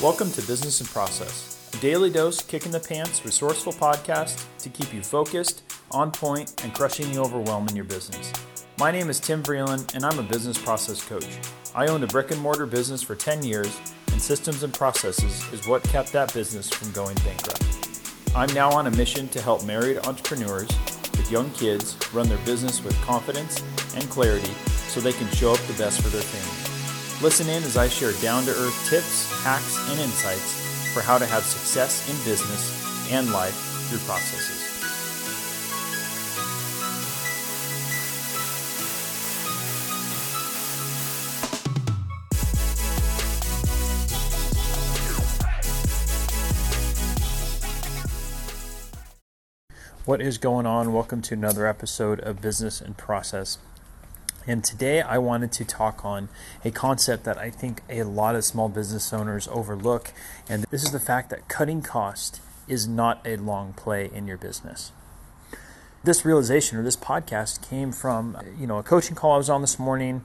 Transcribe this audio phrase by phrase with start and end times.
[0.00, 4.68] Welcome to Business and Process, a daily dose, kick in the pants, resourceful podcast to
[4.68, 8.32] keep you focused, on point, and crushing the overwhelm in your business.
[8.78, 11.26] My name is Tim Vreeland, and I'm a business process coach.
[11.74, 13.76] I owned a brick and mortar business for 10 years,
[14.12, 17.64] and systems and processes is what kept that business from going bankrupt.
[18.36, 20.68] I'm now on a mission to help married entrepreneurs
[21.16, 23.64] with young kids run their business with confidence
[23.96, 24.52] and clarity
[24.86, 26.67] so they can show up the best for their family.
[27.20, 31.26] Listen in as I share down to earth tips, hacks, and insights for how to
[31.26, 33.56] have success in business and life
[33.88, 34.64] through processes.
[50.04, 50.92] What is going on?
[50.92, 53.58] Welcome to another episode of Business and Process.
[54.48, 56.30] And today I wanted to talk on
[56.64, 60.10] a concept that I think a lot of small business owners overlook,
[60.48, 64.38] and this is the fact that cutting cost is not a long play in your
[64.38, 64.90] business
[66.04, 69.60] this realization or this podcast came from you know a coaching call I was on
[69.60, 70.24] this morning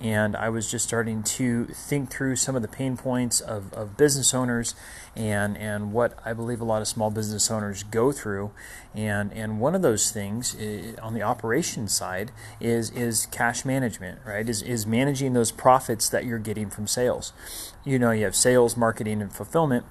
[0.00, 3.96] and I was just starting to think through some of the pain points of, of
[3.96, 4.74] business owners
[5.16, 8.50] and and what I believe a lot of small business owners go through.
[8.94, 12.30] And and one of those things is, on the operation side
[12.60, 14.48] is is cash management right?
[14.48, 17.32] Is is managing those profits that you're getting from sales.
[17.84, 19.86] You know you have sales marketing and fulfillment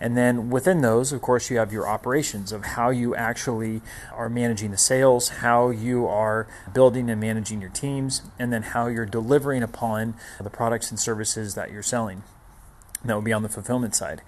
[0.00, 4.30] and then within those, of course, you have your operations of how you actually are
[4.30, 9.06] managing the sales, how you are building and managing your teams, and then how you're
[9.06, 12.22] delivering upon the products and services that you're selling.
[13.04, 14.20] That would be on the fulfillment side.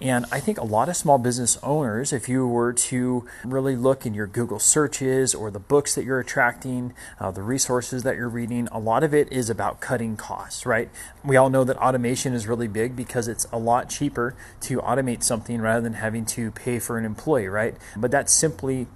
[0.00, 4.06] And I think a lot of small business owners, if you were to really look
[4.06, 8.28] in your Google searches or the books that you're attracting, uh, the resources that you're
[8.28, 10.88] reading, a lot of it is about cutting costs, right?
[11.24, 15.24] We all know that automation is really big because it's a lot cheaper to automate
[15.24, 17.74] something rather than having to pay for an employee, right?
[17.96, 18.86] But that's simply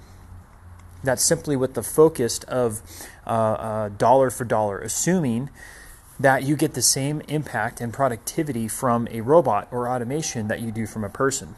[1.04, 2.80] that's simply with the focus of
[3.26, 5.50] uh, uh, dollar for dollar, assuming
[6.22, 10.70] that you get the same impact and productivity from a robot or automation that you
[10.70, 11.56] do from a person.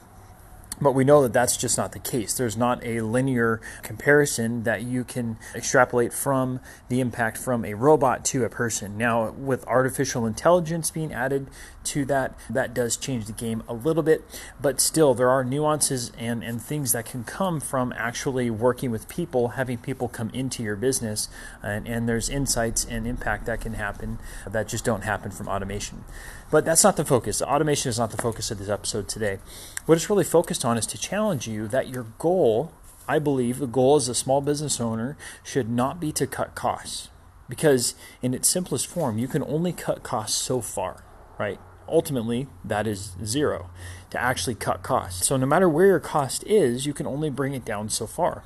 [0.80, 2.34] But we know that that's just not the case.
[2.34, 8.24] There's not a linear comparison that you can extrapolate from the impact from a robot
[8.26, 8.98] to a person.
[8.98, 11.48] Now, with artificial intelligence being added
[11.84, 14.24] to that, that does change the game a little bit,
[14.60, 19.08] but still, there are nuances and, and things that can come from actually working with
[19.08, 21.28] people, having people come into your business,
[21.62, 24.18] and, and there's insights and impact that can happen
[24.48, 26.04] that just don't happen from automation.
[26.50, 27.42] But that's not the focus.
[27.42, 29.38] Automation is not the focus of this episode today.
[29.86, 32.72] What it's really focused on is to challenge you that your goal,
[33.08, 37.10] I believe, the goal as a small business owner should not be to cut costs.
[37.48, 41.04] Because in its simplest form, you can only cut costs so far,
[41.38, 41.60] right?
[41.86, 43.68] Ultimately, that is zero
[44.10, 45.26] to actually cut costs.
[45.26, 48.44] So, no matter where your cost is, you can only bring it down so far.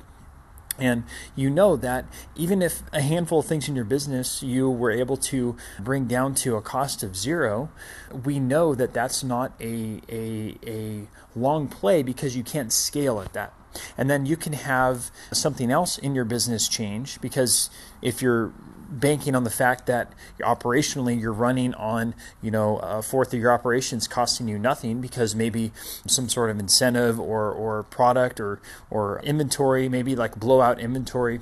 [0.79, 1.03] And
[1.35, 5.17] you know that even if a handful of things in your business you were able
[5.17, 7.69] to bring down to a cost of zero,
[8.25, 13.33] we know that that's not a, a, a long play because you can't scale at
[13.33, 13.53] that.
[13.97, 17.69] And then you can have something else in your business change because
[18.01, 18.51] if you're
[18.91, 20.11] banking on the fact that
[20.41, 25.35] operationally you're running on you know a fourth of your operations costing you nothing because
[25.35, 25.71] maybe
[26.07, 31.39] some sort of incentive or or product or or inventory maybe like blowout inventory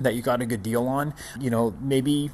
[0.00, 1.14] that you got a good deal on.
[1.38, 2.30] You know maybe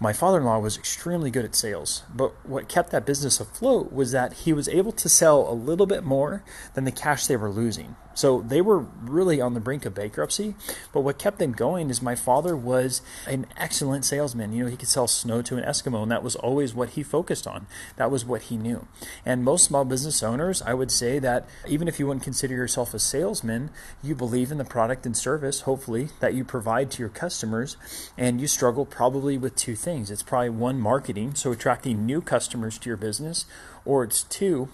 [0.00, 3.92] My father in law was extremely good at sales, but what kept that business afloat
[3.92, 6.42] was that he was able to sell a little bit more
[6.74, 7.94] than the cash they were losing.
[8.18, 10.56] So they were really on the brink of bankruptcy.
[10.92, 14.52] But what kept them going is my father was an excellent salesman.
[14.52, 17.04] You know, he could sell snow to an Eskimo, and that was always what he
[17.04, 17.68] focused on.
[17.94, 18.88] That was what he knew.
[19.24, 22.92] And most small business owners, I would say that even if you wouldn't consider yourself
[22.92, 23.70] a salesman,
[24.02, 27.76] you believe in the product and service, hopefully, that you provide to your customers.
[28.16, 30.10] And you struggle probably with two things.
[30.10, 33.46] It's probably one, marketing, so attracting new customers to your business,
[33.84, 34.70] or it's two,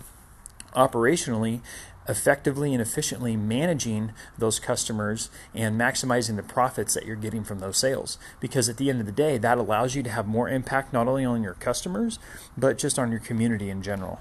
[0.75, 1.61] operationally
[2.09, 7.79] effectively and efficiently managing those customers and maximizing the profits that you're getting from those
[7.79, 8.19] sales.
[8.41, 11.09] Because at the end of the day, that allows you to have more impact not
[11.09, 12.19] only on your customers,
[12.57, 14.21] but just on your community in general.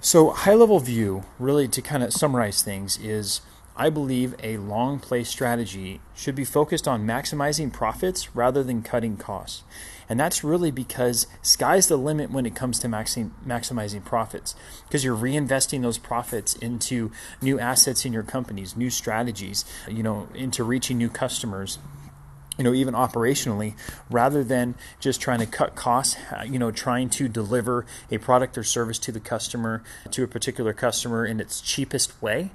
[0.00, 3.40] So, high level view, really to kind of summarize things, is
[3.76, 9.16] I believe a long play strategy should be focused on maximizing profits rather than cutting
[9.16, 9.64] costs.
[10.08, 14.54] And that's really because sky's the limit when it comes to maximizing profits
[14.86, 17.10] because you're reinvesting those profits into
[17.40, 21.78] new assets in your companies, new strategies, you know, into reaching new customers
[22.56, 23.74] you know, even operationally,
[24.10, 26.16] rather than just trying to cut costs,
[26.46, 30.72] you know, trying to deliver a product or service to the customer, to a particular
[30.72, 32.50] customer in its cheapest way.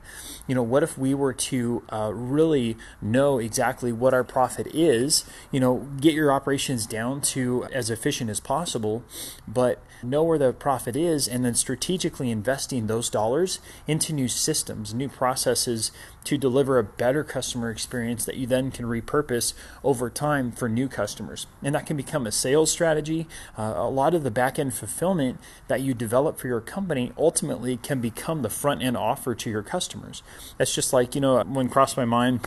[0.47, 5.25] You know, what if we were to uh, really know exactly what our profit is,
[5.51, 9.03] you know, get your operations down to as efficient as possible,
[9.47, 14.93] but know where the profit is, and then strategically investing those dollars into new systems,
[14.93, 15.91] new processes
[16.23, 19.53] to deliver a better customer experience that you then can repurpose
[19.89, 21.47] over time for new customers.
[21.63, 23.27] And that can become a sales strategy.
[23.57, 27.75] Uh, a lot of the back end fulfillment that you develop for your company ultimately
[27.77, 30.21] can become the front end offer to your customers.
[30.59, 32.41] That's just like, you know, when crossed my mind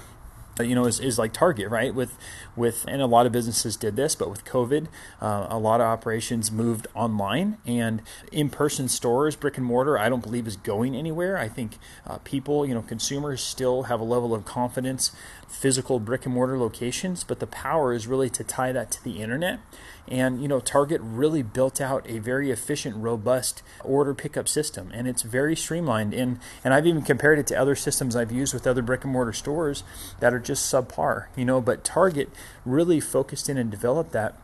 [0.60, 2.16] you know is, is like target right with
[2.54, 4.86] with and a lot of businesses did this but with covid
[5.20, 10.22] uh, a lot of operations moved online and in-person stores brick and mortar i don't
[10.22, 14.34] believe is going anywhere i think uh, people you know consumers still have a level
[14.34, 15.12] of confidence
[15.52, 19.20] physical brick and mortar locations but the power is really to tie that to the
[19.22, 19.60] internet
[20.08, 25.06] and you know, Target really built out a very efficient, robust order pickup system, and
[25.06, 26.12] it's very streamlined.
[26.12, 29.12] And and I've even compared it to other systems I've used with other brick and
[29.12, 29.84] mortar stores
[30.20, 31.26] that are just subpar.
[31.36, 32.30] You know, but Target
[32.64, 34.36] really focused in and developed that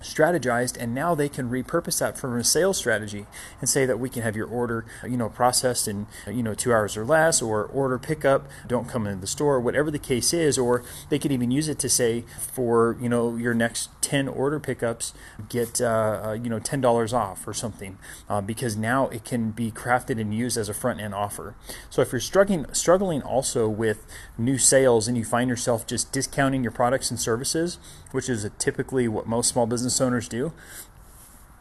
[0.00, 3.26] strategized and now they can repurpose that from a sales strategy
[3.60, 6.72] and say that we can have your order you know processed in you know two
[6.72, 10.58] hours or less or order pickup don't come into the store whatever the case is.
[10.58, 14.58] Or they could even use it to say for you know your next 10 order
[14.58, 15.12] pickups
[15.48, 17.98] get uh, uh, you know $10 off or something
[18.28, 21.54] uh, because now it can be crafted and used as a front end offer.
[21.90, 24.06] So if you're struggling struggling also with
[24.36, 27.78] new sales and you find yourself just discounting your products and services
[28.12, 30.52] which is typically what most small business business owners do,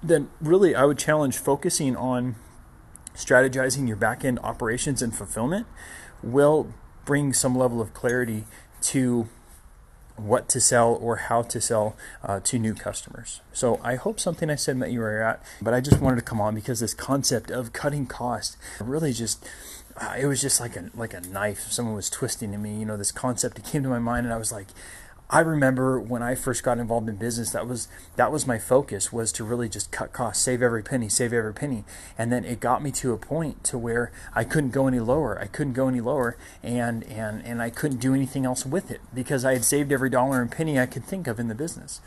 [0.03, 2.35] then really I would challenge focusing on
[3.15, 5.65] strategizing your back end operations and fulfillment
[6.21, 6.73] will
[7.05, 8.43] bring some level of clarity
[8.81, 9.29] to
[10.17, 13.41] what to sell or how to sell uh, to new customers.
[13.53, 16.17] So I hope something I said met you where you're at, but I just wanted
[16.17, 19.47] to come on because this concept of cutting cost really just
[19.95, 22.85] uh, it was just like a like a knife someone was twisting to me you
[22.85, 24.67] know this concept it came to my mind and I was like
[25.29, 29.11] I remember when I first got involved in business, that was that was my focus
[29.11, 31.83] was to really just cut costs, save every penny, save every penny,
[32.17, 35.37] and then it got me to a point to where I couldn't go any lower.
[35.37, 39.01] I couldn't go any lower, and and and I couldn't do anything else with it
[39.13, 41.99] because I had saved every dollar and penny I could think of in the business.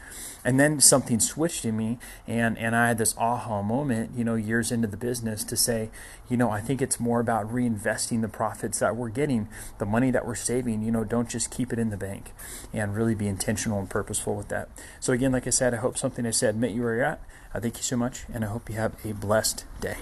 [0.43, 4.37] And then something switched in me, and and I had this aha moment, you know,
[4.37, 5.91] years into the business to say,
[6.31, 10.11] you know, I think it's more about reinvesting the profits that we're getting, the money
[10.11, 10.83] that we're saving.
[10.83, 12.33] You know, don't just keep it in the bank,
[12.73, 14.69] and really be intentional and purposeful with that.
[15.01, 17.21] So again, like I said, I hope something I said met you where you're at.
[17.53, 19.97] I thank you so much, and I hope you have a blessed day.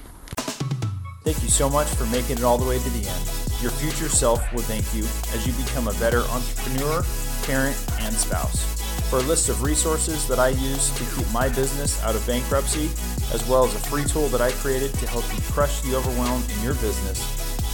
[1.24, 3.24] Thank you so much for making it all the way to the end.
[3.62, 5.02] Your future self will thank you
[5.34, 7.02] as you become a better entrepreneur,
[7.44, 8.76] parent, and spouse.
[9.10, 12.90] For a list of resources that I use to keep my business out of bankruptcy,
[13.32, 16.42] as well as a free tool that I created to help you crush the overwhelm
[16.56, 17.18] in your business,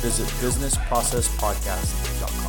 [0.00, 2.43] visit businessprocesspodcast.com.